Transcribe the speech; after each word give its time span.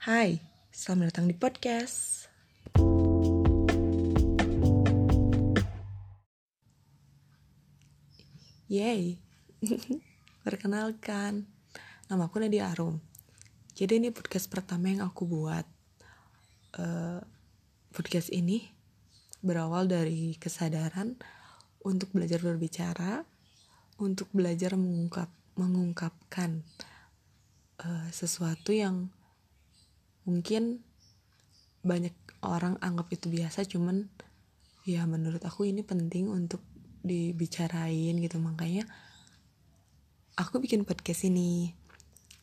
Hai, 0.00 0.40
selamat 0.72 1.12
datang 1.12 1.28
di 1.28 1.36
podcast. 1.36 2.24
Yeay, 8.64 9.20
perkenalkan, 10.48 11.44
nama 12.08 12.32
aku 12.32 12.40
Nadia 12.40 12.72
Arum. 12.72 12.96
Jadi 13.76 14.00
ini 14.00 14.08
podcast 14.08 14.48
pertama 14.48 14.88
yang 14.88 15.04
aku 15.04 15.28
buat. 15.28 15.68
Uh, 16.80 17.20
podcast 17.92 18.32
ini 18.32 18.72
berawal 19.44 19.84
dari 19.84 20.32
kesadaran 20.40 21.20
untuk 21.84 22.08
belajar 22.16 22.40
berbicara, 22.40 23.28
untuk 24.00 24.32
belajar 24.32 24.80
mengungkap, 24.80 25.28
mengungkapkan 25.60 26.64
uh, 27.84 28.08
sesuatu 28.08 28.72
yang 28.72 29.12
mungkin 30.24 30.84
banyak 31.80 32.12
orang 32.44 32.76
anggap 32.80 33.08
itu 33.12 33.32
biasa, 33.32 33.64
cuman 33.64 34.08
ya 34.84 35.04
menurut 35.04 35.40
aku 35.44 35.68
ini 35.68 35.84
penting 35.84 36.28
untuk 36.28 36.60
dibicarain 37.00 38.16
gitu. 38.20 38.36
Makanya 38.40 38.84
aku 40.36 40.60
bikin 40.60 40.84
podcast 40.84 41.28
ini 41.28 41.72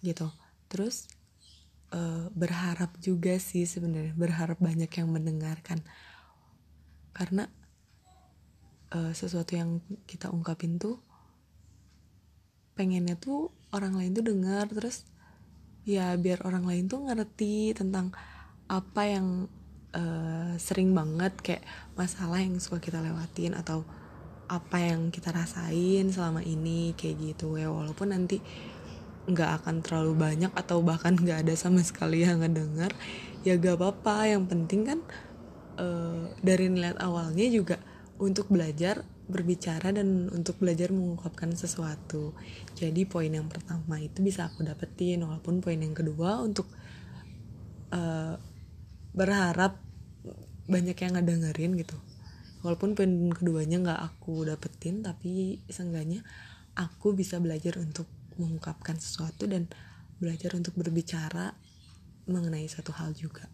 gitu. 0.01 0.29
Terus 0.69 1.09
uh, 1.93 2.29
berharap 2.33 2.97
juga 3.01 3.37
sih 3.37 3.65
sebenarnya 3.65 4.13
berharap 4.17 4.57
banyak 4.61 4.89
yang 4.89 5.09
mendengarkan. 5.09 5.81
Karena 7.13 7.49
uh, 8.93 9.13
sesuatu 9.13 9.57
yang 9.57 9.81
kita 10.05 10.29
ungkapin 10.29 10.77
tuh 10.77 11.01
pengennya 12.77 13.17
tuh 13.17 13.49
orang 13.73 13.97
lain 13.97 14.13
tuh 14.13 14.25
dengar 14.29 14.69
terus 14.69 15.09
ya 15.87 16.11
biar 16.19 16.43
orang 16.43 16.67
lain 16.67 16.91
tuh 16.91 16.99
ngerti 17.07 17.71
tentang 17.71 18.11
apa 18.67 19.01
yang 19.07 19.47
uh, 19.95 20.51
sering 20.59 20.91
banget 20.91 21.31
kayak 21.39 21.63
masalah 21.95 22.43
yang 22.43 22.59
suka 22.59 22.83
kita 22.83 22.99
lewatin 22.99 23.55
atau 23.55 23.87
apa 24.51 24.83
yang 24.83 25.11
kita 25.11 25.31
rasain 25.31 26.11
selama 26.11 26.43
ini 26.43 26.91
kayak 26.99 27.31
gitu. 27.31 27.55
Ya 27.55 27.71
walaupun 27.71 28.11
nanti 28.11 28.43
nggak 29.27 29.63
akan 29.63 29.83
terlalu 29.83 30.13
banyak 30.15 30.51
atau 30.55 30.83
bahkan 30.83 31.15
nggak 31.15 31.47
ada 31.47 31.55
sama 31.55 31.83
sekali 31.83 32.23
yang 32.23 32.43
ngedenger 32.43 32.91
ya 33.47 33.55
gak 33.55 33.79
apa-apa. 33.79 34.27
Yang 34.27 34.43
penting 34.51 34.81
kan 34.83 34.99
uh, 35.79 36.35
dari 36.43 36.67
niat 36.67 36.99
awalnya 36.99 37.47
juga 37.47 37.79
untuk 38.19 38.51
belajar 38.51 39.07
berbicara 39.27 39.91
dan 39.91 40.31
untuk 40.31 40.57
belajar 40.63 40.95
mengungkapkan 40.95 41.51
sesuatu. 41.51 42.31
Jadi 42.79 43.03
poin 43.03 43.27
yang 43.27 43.51
pertama 43.51 43.99
itu 43.99 44.23
bisa 44.23 44.47
aku 44.47 44.63
dapetin 44.63 45.23
walaupun 45.27 45.59
poin 45.59 45.75
yang 45.75 45.91
kedua 45.91 46.39
untuk 46.39 46.71
uh, 47.91 48.39
berharap 49.11 49.83
banyak 50.67 50.95
yang 50.95 51.19
ngedengerin 51.19 51.75
gitu. 51.75 51.99
Walaupun 52.63 52.95
poin 52.95 53.11
keduanya 53.35 53.83
nggak 53.83 54.01
aku 54.01 54.47
dapetin 54.47 55.03
tapi 55.03 55.59
seenggaknya 55.67 56.23
aku 56.79 57.11
bisa 57.11 57.39
belajar 57.43 57.79
untuk 57.83 58.07
mengungkapkan 58.39 58.95
sesuatu 58.95 59.43
dan 59.43 59.67
belajar 60.23 60.55
untuk 60.55 60.73
berbicara 60.79 61.51
mengenai 62.31 62.67
satu 62.71 62.95
hal 62.95 63.11
juga. 63.11 63.51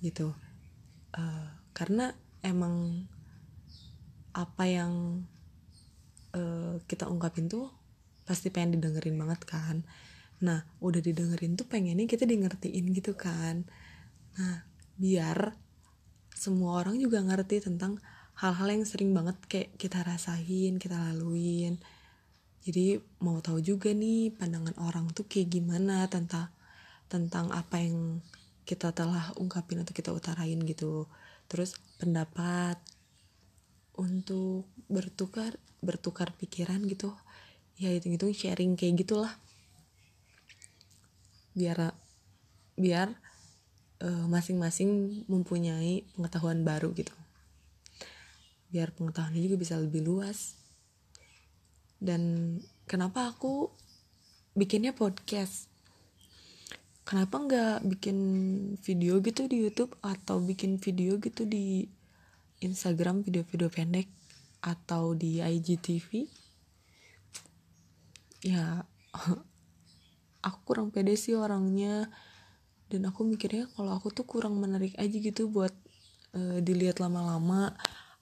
Gitu. 0.00 0.32
Uh, 1.12 1.48
karena 1.76 2.16
emang 2.40 3.04
apa 4.32 4.64
yang 4.68 5.24
uh, 6.36 6.80
kita 6.88 7.08
ungkapin 7.08 7.48
tuh 7.48 7.68
pasti 8.24 8.48
pengen 8.48 8.80
didengerin 8.80 9.16
banget 9.16 9.40
kan 9.44 9.84
nah 10.42 10.66
udah 10.82 10.98
didengerin 10.98 11.54
tuh 11.54 11.68
pengennya 11.70 12.08
kita 12.10 12.26
di 12.26 12.40
ngertiin 12.40 12.90
gitu 12.96 13.14
kan 13.14 13.62
nah 14.34 14.66
biar 14.98 15.54
semua 16.32 16.82
orang 16.82 16.98
juga 16.98 17.22
ngerti 17.22 17.62
tentang 17.62 18.00
hal-hal 18.40 18.68
yang 18.72 18.84
sering 18.88 19.12
banget 19.12 19.36
kayak 19.48 19.70
kita 19.76 20.00
rasain, 20.02 20.80
kita 20.80 20.96
laluin. 20.96 21.76
Jadi 22.62 22.98
mau 23.20 23.42
tahu 23.42 23.58
juga 23.58 23.90
nih 23.90 24.32
pandangan 24.32 24.74
orang 24.78 25.10
tuh 25.12 25.26
kayak 25.26 25.50
gimana 25.50 26.06
tentang 26.06 26.48
tentang 27.10 27.50
apa 27.52 27.82
yang 27.82 28.22
kita 28.62 28.94
telah 28.94 29.34
ungkapin 29.36 29.82
atau 29.82 29.92
kita 29.92 30.14
utarain 30.14 30.58
gitu. 30.62 31.10
Terus 31.50 31.76
pendapat 31.98 32.78
untuk 33.98 34.68
bertukar 34.88 35.56
bertukar 35.82 36.32
pikiran 36.36 36.82
gitu. 36.88 37.12
Ya 37.76 37.90
itu 37.92 38.12
itu 38.12 38.26
sharing 38.32 38.76
kayak 38.76 39.04
gitulah. 39.04 39.34
Biar 41.52 41.92
biar 42.76 43.12
Eh, 44.02 44.26
masing-masing 44.26 44.90
uh, 44.90 45.30
mempunyai 45.30 46.02
pengetahuan 46.18 46.66
baru 46.66 46.90
gitu 46.90 47.14
biar 48.74 48.90
pengetahuannya 48.98 49.38
juga 49.38 49.62
bisa 49.62 49.78
lebih 49.78 50.02
luas 50.02 50.58
dan 52.02 52.58
kenapa 52.90 53.30
aku 53.30 53.70
bikinnya 54.58 54.90
podcast 54.90 55.70
kenapa 57.06 57.46
nggak 57.46 57.78
bikin 57.94 58.18
video 58.82 59.22
gitu 59.22 59.46
di 59.46 59.70
YouTube 59.70 59.94
atau 60.02 60.42
bikin 60.42 60.82
video 60.82 61.22
gitu 61.22 61.46
di 61.46 61.86
Instagram 62.62 63.26
video-video 63.26 63.68
pendek 63.68 64.06
atau 64.62 65.12
di 65.18 65.42
IGTV 65.42 66.30
ya 68.42 68.82
aku 70.46 70.58
kurang 70.66 70.90
pede 70.90 71.14
sih 71.14 71.38
orangnya. 71.38 72.10
Dan 72.90 73.08
aku 73.08 73.24
mikirnya 73.24 73.70
kalau 73.72 73.96
aku 73.96 74.12
tuh 74.12 74.28
kurang 74.28 74.60
menarik 74.60 74.92
aja 75.00 75.16
gitu 75.16 75.48
buat 75.48 75.72
uh, 76.36 76.60
dilihat 76.60 77.00
lama-lama 77.00 77.72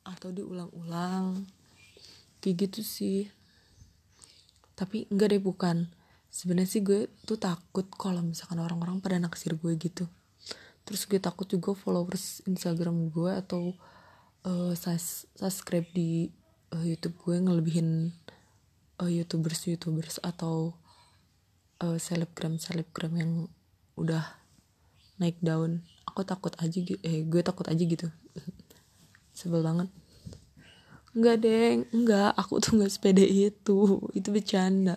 atau 0.07 0.31
diulang-ulang. 0.31 1.43
Kayak 2.39 2.71
gitu 2.71 2.81
sih. 2.87 3.21
Tapi 4.79 5.11
enggak 5.11 5.35
deh 5.35 5.43
bukan. 5.43 5.91
Sebenarnya 6.31 6.71
sih 6.71 6.83
gue 6.87 7.11
tuh 7.27 7.35
takut 7.35 7.91
kalau 7.99 8.23
misalkan 8.23 8.63
orang-orang 8.63 9.03
pada 9.03 9.19
naksir 9.19 9.59
gue 9.59 9.75
gitu. 9.75 10.07
Terus 10.87 11.03
gue 11.11 11.19
takut 11.19 11.51
juga 11.51 11.75
followers 11.75 12.47
Instagram 12.47 13.11
gue 13.11 13.33
atau 13.35 13.75
uh, 14.45 14.73
subscribe 15.37 15.89
di 15.93 16.31
uh, 16.73 16.85
YouTube 16.85 17.17
gue 17.21 17.37
ngelebihin 17.41 18.15
uh, 19.01 19.11
youtubers 19.11 19.67
youtubers 19.69 20.17
atau 20.23 20.77
uh, 21.83 21.99
selebgram 22.01 22.57
selebgram 22.57 23.13
yang 23.17 23.33
udah 23.97 24.25
naik 25.21 25.37
daun. 25.45 25.85
Aku 26.09 26.25
takut 26.25 26.57
aja 26.59 26.79
eh 27.05 27.23
gue 27.25 27.43
takut 27.45 27.69
aja 27.69 27.83
gitu. 27.83 28.09
Sebel 29.37 29.61
banget. 29.61 29.89
Enggak 31.13 31.37
deng. 31.45 31.85
Enggak 31.93 32.33
aku 32.39 32.63
tuh 32.63 32.81
nggak 32.81 32.93
sepede 32.93 33.27
itu. 33.27 34.01
Itu 34.17 34.29
bercanda. 34.33 34.97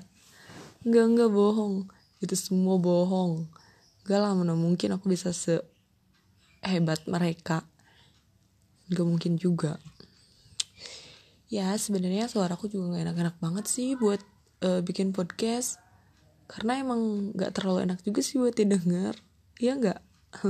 Enggak 0.87 1.05
enggak 1.09 1.29
bohong. 1.31 1.91
Itu 2.23 2.35
semua 2.39 2.79
bohong. 2.79 3.51
Enggak 4.03 4.19
lah 4.19 4.31
mana 4.31 4.55
mungkin 4.55 4.95
aku 4.95 5.11
bisa 5.11 5.35
sehebat 5.35 7.03
mereka 7.07 7.67
enggak 8.93 9.09
mungkin 9.09 9.33
juga. 9.41 9.81
Ya 11.49 11.73
sebenarnya 11.77 12.29
suaraku 12.29 12.69
juga 12.69 12.93
nggak 12.93 13.03
enak-enak 13.09 13.35
banget 13.41 13.65
sih 13.65 13.97
buat 13.97 14.21
uh, 14.61 14.85
bikin 14.85 15.11
podcast. 15.11 15.81
Karena 16.45 16.77
emang 16.77 17.33
nggak 17.33 17.57
terlalu 17.57 17.89
enak 17.89 18.05
juga 18.05 18.21
sih 18.21 18.37
buat 18.37 18.53
didengar. 18.53 19.17
Ya 19.57 19.73
nggak? 19.73 19.99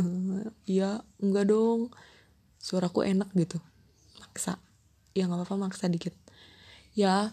Iya 0.68 1.04
enggak 1.20 1.52
dong. 1.52 1.92
Suaraku 2.60 3.04
enak 3.04 3.32
gitu. 3.36 3.60
Maksa. 4.20 4.60
Ya 5.16 5.28
nggak 5.28 5.44
apa-apa 5.44 5.72
maksa 5.72 5.88
dikit. 5.88 6.16
Ya 6.96 7.32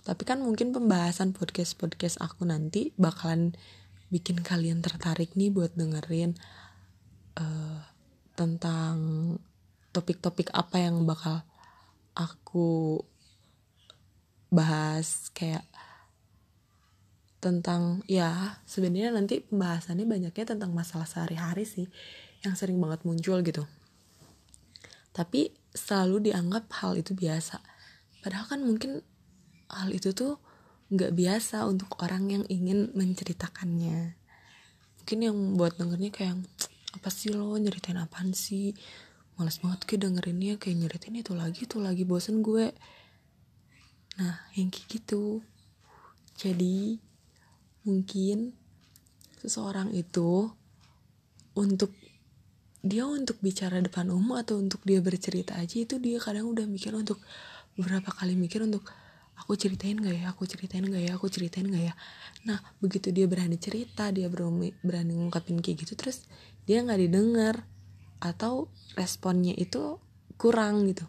tapi 0.00 0.24
kan 0.24 0.40
mungkin 0.40 0.72
pembahasan 0.72 1.36
podcast 1.36 1.76
podcast 1.76 2.16
aku 2.24 2.48
nanti 2.48 2.96
bakalan 2.96 3.52
bikin 4.08 4.40
kalian 4.40 4.80
tertarik 4.80 5.36
nih 5.36 5.52
buat 5.52 5.76
dengerin 5.76 6.40
uh, 7.36 7.84
tentang 8.34 8.96
topik-topik 9.90 10.54
apa 10.54 10.78
yang 10.78 11.02
bakal 11.06 11.42
aku 12.14 13.00
bahas 14.50 15.30
kayak 15.30 15.62
tentang 17.40 18.04
ya 18.04 18.60
sebenarnya 18.68 19.16
nanti 19.16 19.40
pembahasannya 19.40 20.04
banyaknya 20.04 20.44
tentang 20.44 20.76
masalah 20.76 21.08
sehari-hari 21.08 21.64
sih 21.64 21.88
yang 22.44 22.52
sering 22.52 22.76
banget 22.76 23.00
muncul 23.08 23.40
gitu. 23.40 23.64
Tapi 25.10 25.50
selalu 25.72 26.30
dianggap 26.30 26.68
hal 26.82 27.00
itu 27.00 27.16
biasa. 27.16 27.58
Padahal 28.20 28.46
kan 28.46 28.60
mungkin 28.60 29.00
hal 29.72 29.88
itu 29.90 30.12
tuh 30.12 30.36
nggak 30.92 31.16
biasa 31.16 31.64
untuk 31.64 31.96
orang 32.04 32.28
yang 32.28 32.44
ingin 32.50 32.92
menceritakannya. 32.92 34.18
Mungkin 35.00 35.18
yang 35.24 35.36
buat 35.56 35.80
dengernya 35.80 36.10
kayak 36.12 36.36
apa 36.92 37.08
sih 37.08 37.32
lo? 37.32 37.56
Nyeritain 37.56 37.96
apaan 37.96 38.36
sih 38.36 38.76
males 39.40 39.56
banget 39.64 39.88
kayak 39.88 40.04
dengerinnya 40.04 40.60
kayak 40.60 40.76
nyeritain 40.84 41.16
itu 41.16 41.32
lagi 41.32 41.64
itu 41.64 41.80
lagi 41.80 42.04
bosen 42.04 42.44
gue. 42.44 42.76
Nah 44.20 44.36
yang 44.52 44.68
kayak 44.68 45.00
gitu. 45.00 45.40
Jadi 46.36 47.00
mungkin 47.88 48.52
seseorang 49.40 49.96
itu 49.96 50.52
untuk 51.56 51.96
dia 52.84 53.08
untuk 53.08 53.40
bicara 53.40 53.80
depan 53.80 54.12
umum 54.12 54.36
atau 54.36 54.60
untuk 54.60 54.84
dia 54.84 55.00
bercerita 55.00 55.56
aja 55.56 55.80
itu 55.80 55.96
dia 55.96 56.20
kadang 56.20 56.52
udah 56.52 56.68
mikir 56.68 56.92
untuk 56.92 57.16
beberapa 57.80 58.12
kali 58.12 58.36
mikir 58.36 58.60
untuk 58.60 58.84
aku 59.40 59.56
ceritain 59.56 59.96
gak 59.96 60.20
ya? 60.20 60.36
Aku 60.36 60.44
ceritain 60.44 60.84
gak 60.84 61.00
ya? 61.00 61.16
Aku 61.16 61.32
ceritain 61.32 61.64
gak 61.64 61.92
ya? 61.92 61.94
Nah 62.44 62.60
begitu 62.84 63.08
dia 63.08 63.24
berani 63.24 63.56
cerita 63.56 64.12
dia 64.12 64.28
berani 64.28 64.76
berani 64.84 65.16
ngungkapin 65.16 65.64
kayak 65.64 65.88
gitu 65.88 65.96
terus 65.96 66.28
dia 66.68 66.84
nggak 66.84 67.00
didengar 67.08 67.64
atau 68.20 68.68
responnya 68.94 69.56
itu 69.56 69.98
kurang 70.36 70.86
gitu. 70.88 71.08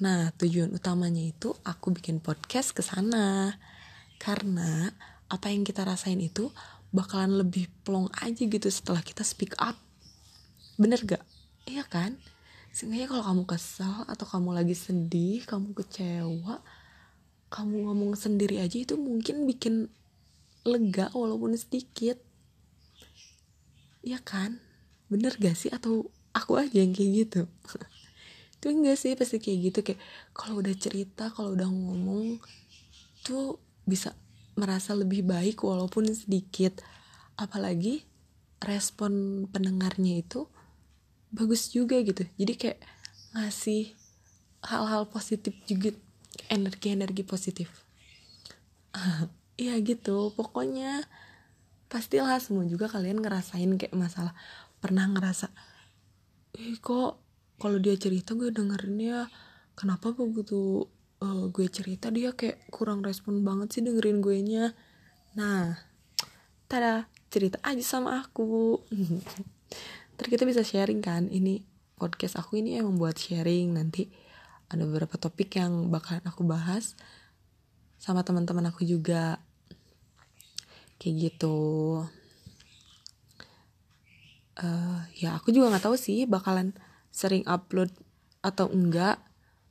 Nah 0.00 0.32
tujuan 0.38 0.72
utamanya 0.72 1.20
itu 1.20 1.52
aku 1.66 1.92
bikin 1.92 2.22
podcast 2.22 2.72
ke 2.72 2.80
sana. 2.80 3.58
Karena 4.16 4.88
apa 5.30 5.46
yang 5.52 5.66
kita 5.66 5.84
rasain 5.84 6.20
itu 6.20 6.48
bakalan 6.90 7.42
lebih 7.42 7.70
plong 7.86 8.10
aja 8.22 8.42
gitu 8.42 8.68
setelah 8.70 9.04
kita 9.04 9.22
speak 9.22 9.54
up. 9.60 9.76
Bener 10.80 11.02
gak? 11.04 11.22
Iya 11.68 11.84
kan? 11.84 12.16
Sehingga 12.72 13.10
kalau 13.10 13.24
kamu 13.26 13.44
kesal 13.50 14.06
atau 14.06 14.26
kamu 14.26 14.54
lagi 14.54 14.78
sedih 14.78 15.42
kamu 15.42 15.74
kecewa 15.74 16.62
kamu 17.50 17.90
ngomong 17.90 18.14
sendiri 18.14 18.62
aja 18.62 18.78
itu 18.78 18.94
mungkin 18.94 19.42
bikin 19.42 19.90
lega 20.62 21.10
walaupun 21.10 21.58
sedikit. 21.58 22.16
Iya 24.06 24.22
kan? 24.22 24.62
Bener 25.10 25.34
gak 25.34 25.58
sih? 25.58 25.68
Atau 25.74 26.14
aku 26.36 26.60
aja 26.60 26.82
yang 26.82 26.92
kayak 26.94 27.10
gitu. 27.26 27.40
Itu 28.60 28.66
enggak 28.70 28.96
sih 29.00 29.16
pasti 29.16 29.40
kayak 29.40 29.58
gitu. 29.70 29.78
Kayak 29.92 30.00
kalau 30.36 30.60
udah 30.60 30.74
cerita 30.76 31.32
kalau 31.32 31.56
udah 31.56 31.68
ngomong 31.68 32.38
tuh 33.24 33.60
bisa 33.88 34.14
merasa 34.54 34.92
lebih 34.92 35.24
baik 35.26 35.62
walaupun 35.64 36.10
sedikit. 36.12 36.82
Apalagi 37.40 38.04
respon 38.60 39.46
pendengarnya 39.48 40.20
itu 40.20 40.44
bagus 41.32 41.72
juga 41.72 41.96
gitu. 42.04 42.26
Jadi 42.36 42.52
kayak 42.58 42.78
ngasih 43.32 43.96
hal-hal 44.66 45.08
positif 45.08 45.56
juga 45.64 45.94
energi-energi 46.50 47.22
positif. 47.24 47.68
Iya 49.60 49.76
gitu. 49.84 50.32
Pokoknya 50.32 51.04
pastilah 51.92 52.40
semua 52.40 52.64
juga 52.64 52.88
kalian 52.88 53.20
ngerasain 53.20 53.68
kayak 53.76 53.92
masalah 53.92 54.32
pernah 54.80 55.04
ngerasa 55.04 55.52
eh 56.56 56.74
kok 56.80 57.20
kalau 57.60 57.78
dia 57.78 57.94
cerita 58.00 58.34
gue 58.34 58.50
dengerinnya 58.50 59.28
kenapa 59.76 60.10
begitu 60.16 60.88
uh, 61.22 61.44
gue 61.52 61.66
cerita 61.68 62.08
dia 62.08 62.32
kayak 62.32 62.70
kurang 62.72 63.04
respon 63.04 63.44
banget 63.44 63.78
sih 63.78 63.82
dengerin 63.84 64.18
gue 64.24 64.38
nya 64.42 64.64
nah 65.38 65.90
tada 66.70 67.10
cerita 67.30 67.58
aja 67.66 67.82
sama 67.82 68.22
aku. 68.22 68.78
Ntar 70.14 70.26
kita 70.26 70.46
bisa 70.46 70.66
sharing 70.66 71.02
kan 71.02 71.26
ini 71.30 71.62
podcast 71.98 72.38
aku 72.38 72.62
ini 72.62 72.78
emang 72.78 72.98
buat 72.98 73.18
sharing. 73.18 73.74
Nanti 73.74 74.06
ada 74.70 74.86
beberapa 74.86 75.18
topik 75.18 75.58
yang 75.58 75.90
bakalan 75.90 76.22
aku 76.26 76.46
bahas 76.46 76.98
sama 77.98 78.22
teman-teman 78.26 78.70
aku 78.70 78.86
juga. 78.86 79.42
Kayak 81.02 81.32
gitu 81.32 81.56
uh, 84.60 85.00
ya 85.16 85.36
aku 85.36 85.50
juga 85.50 85.72
nggak 85.74 85.84
tahu 85.88 85.96
sih 85.96 86.28
bakalan 86.28 86.76
sering 87.10 87.42
upload 87.48 87.90
atau 88.44 88.68
enggak. 88.70 89.20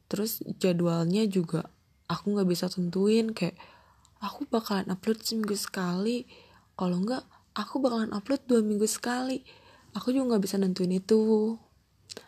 Terus 0.10 0.42
jadwalnya 0.58 1.26
juga 1.30 1.70
aku 2.10 2.34
nggak 2.34 2.50
bisa 2.50 2.66
tentuin 2.68 3.32
kayak 3.32 3.56
aku 4.20 4.50
bakalan 4.50 4.90
upload 4.90 5.22
seminggu 5.22 5.56
sekali. 5.56 6.26
Kalau 6.74 7.00
enggak 7.00 7.24
aku 7.54 7.80
bakalan 7.80 8.12
upload 8.12 8.42
dua 8.50 8.62
minggu 8.66 8.90
sekali. 8.90 9.46
Aku 9.94 10.14
juga 10.14 10.36
nggak 10.36 10.44
bisa 10.44 10.56
nentuin 10.58 10.94
itu. 10.94 11.56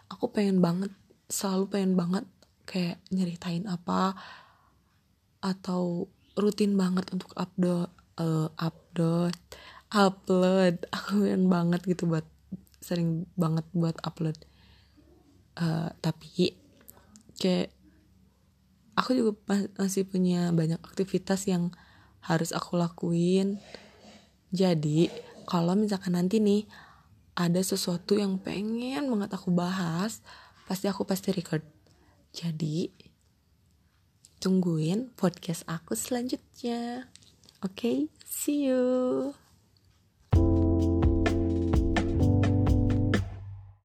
Aku 0.09 0.29
pengen 0.29 0.61
banget 0.61 0.93
selalu 1.31 1.65
pengen 1.71 1.93
banget 1.97 2.25
kayak 2.67 3.01
nyeritain 3.09 3.65
apa 3.65 4.13
atau 5.41 6.05
rutin 6.37 6.77
banget 6.77 7.09
untuk 7.11 7.33
upload 7.33 7.89
uh, 8.21 8.49
upload 8.61 9.33
upload. 9.91 10.87
Aku 10.89 11.27
pengen 11.27 11.51
banget 11.51 11.83
gitu 11.85 12.07
buat 12.07 12.25
sering 12.81 13.29
banget 13.37 13.63
buat 13.71 13.95
upload. 14.01 14.35
Uh, 15.55 15.93
tapi 16.01 16.57
kayak 17.37 17.69
aku 18.97 19.15
juga 19.15 19.31
masih 19.77 20.03
punya 20.09 20.49
banyak 20.51 20.81
aktivitas 20.81 21.47
yang 21.47 21.71
harus 22.25 22.51
aku 22.51 22.75
lakuin. 22.75 23.61
Jadi 24.51 25.07
kalau 25.47 25.77
misalkan 25.77 26.17
nanti 26.17 26.41
nih 26.41 26.67
ada 27.37 27.61
sesuatu 27.63 28.19
yang 28.19 28.37
pengen 28.37 29.07
banget 29.07 29.31
aku 29.31 29.49
bahas 29.55 30.19
pasti 30.67 30.91
aku 30.91 31.07
pasti 31.07 31.31
record. 31.31 31.63
Jadi 32.35 32.91
tungguin 34.41 35.13
podcast 35.15 35.63
aku 35.69 35.95
selanjutnya. 35.95 37.07
Oke 37.61 37.77
okay? 37.77 37.97
see 38.25 38.65
you 38.65 39.40